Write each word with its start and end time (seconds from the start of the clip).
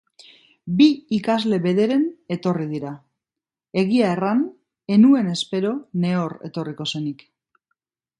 Bi 0.77 0.85
ikasle 1.17 1.57
bederen 1.65 2.07
etorri 2.35 2.65
dira, 2.71 2.93
egia 3.81 4.07
erran 4.15 4.41
ez 4.95 4.97
nuen 5.03 5.31
espero 5.35 5.75
nehor 6.07 6.35
etorriko 6.51 6.89
zenik. 6.95 7.23